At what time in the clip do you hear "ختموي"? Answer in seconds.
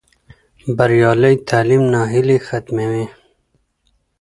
2.47-3.05